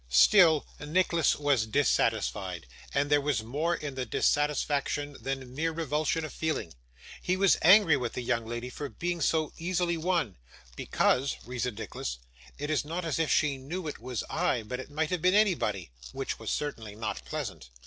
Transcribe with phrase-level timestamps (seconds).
[0.09, 6.33] Still, Nicholas was dissatisfied; and there was more in the dissatisfaction than mere revulsion of
[6.33, 6.73] feeling.
[7.21, 10.37] He was angry with the young lady for being so easily won,
[10.75, 12.17] 'because,' reasoned Nicholas,
[12.57, 15.35] 'it is not as if she knew it was I, but it might have been
[15.35, 17.69] anybody,' which was certainly not pleasant.